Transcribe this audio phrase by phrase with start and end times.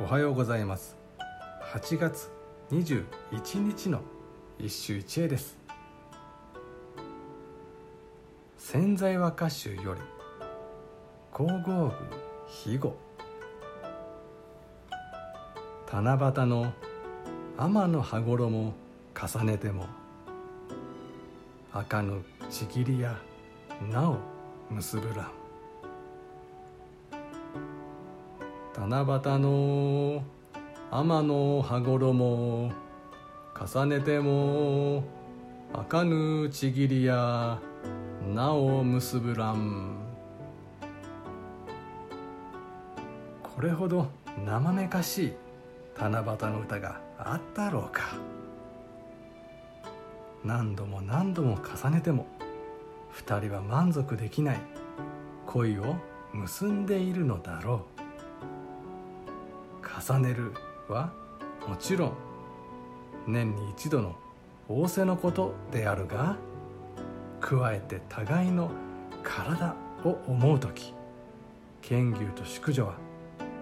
[0.00, 0.96] おはようございます。
[1.74, 2.30] 8月
[2.70, 4.00] 21日の
[4.58, 5.58] 一首一会です。
[8.56, 10.00] 潜在和歌集より
[11.30, 11.92] 皇后宮
[12.48, 12.96] 肥後。
[15.92, 16.72] 七夕の
[17.58, 18.72] 天の羽衣
[19.14, 19.86] 重ねても
[21.70, 23.20] 赤のちぎりや
[23.90, 24.18] なお
[24.70, 25.41] 結ぶらん
[28.74, 30.22] 七夕の
[30.90, 32.72] 天の羽衣
[33.54, 35.04] 重ねても
[35.74, 37.58] 赤ぬちぎりや
[38.34, 39.96] なお結ぶらん
[43.42, 44.08] これほど
[44.46, 45.32] 生めかしい
[45.98, 48.16] 七夕の歌があったろうか。
[50.44, 52.26] 何度も何度も重ねても
[53.10, 54.60] 二人は満足できない
[55.46, 55.94] 恋を
[56.32, 57.91] 結んでいるのだろう。
[60.08, 60.52] 重ねる
[60.88, 61.12] は
[61.68, 62.12] もちろん
[63.28, 64.16] 年に一度の
[64.68, 66.36] 仰せのことであるが
[67.40, 68.70] 加えて互いの
[69.22, 70.94] 体を思う時
[71.80, 72.94] 剣牛と淑女は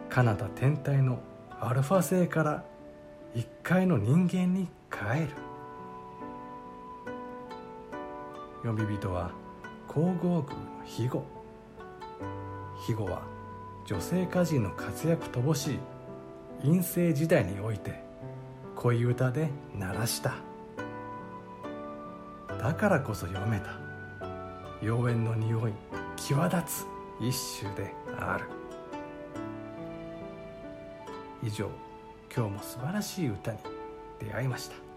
[0.09, 1.21] 彼方天体の
[1.61, 2.65] アルファ星から
[3.35, 5.29] 一階の人間に帰る。
[8.65, 9.31] 呼び人は
[9.87, 10.45] 皇后宮の
[10.85, 11.25] 肥後
[12.77, 13.23] 肥後は
[13.87, 16.00] 女性歌人の活躍乏しい。
[16.63, 18.03] 陰性時代において
[18.77, 20.35] 恋歌で鳴らした。
[22.59, 23.79] だからこそ読めた。
[24.83, 25.73] 妖艶の匂い
[26.17, 26.87] 際立つ
[27.21, 28.45] 一首である。
[31.43, 31.71] 以上
[32.35, 33.59] 今日も素晴らしい歌に
[34.19, 34.90] 出会いました。